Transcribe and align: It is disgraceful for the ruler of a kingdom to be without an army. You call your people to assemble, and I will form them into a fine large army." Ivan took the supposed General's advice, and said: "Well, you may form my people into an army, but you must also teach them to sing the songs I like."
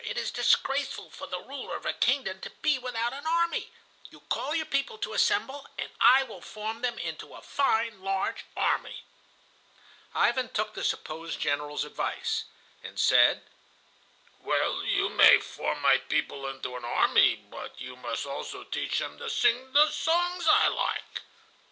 It 0.03 0.17
is 0.17 0.31
disgraceful 0.31 1.11
for 1.11 1.27
the 1.27 1.39
ruler 1.43 1.75
of 1.75 1.85
a 1.85 1.93
kingdom 1.93 2.41
to 2.41 2.49
be 2.49 2.79
without 2.79 3.13
an 3.13 3.27
army. 3.27 3.71
You 4.09 4.21
call 4.29 4.55
your 4.55 4.65
people 4.65 4.97
to 4.97 5.13
assemble, 5.13 5.67
and 5.77 5.91
I 6.01 6.23
will 6.23 6.41
form 6.41 6.81
them 6.81 6.97
into 6.97 7.35
a 7.35 7.41
fine 7.43 8.01
large 8.01 8.43
army." 8.57 9.03
Ivan 10.15 10.49
took 10.49 10.73
the 10.73 10.83
supposed 10.83 11.39
General's 11.39 11.85
advice, 11.85 12.45
and 12.81 12.97
said: 12.99 13.43
"Well, 14.39 14.83
you 14.83 15.07
may 15.09 15.39
form 15.39 15.79
my 15.83 15.99
people 15.99 16.47
into 16.47 16.75
an 16.75 16.83
army, 16.83 17.35
but 17.35 17.79
you 17.79 17.95
must 17.95 18.25
also 18.25 18.63
teach 18.63 18.97
them 18.97 19.19
to 19.19 19.29
sing 19.29 19.71
the 19.73 19.91
songs 19.91 20.47
I 20.47 20.67
like." 20.67 21.21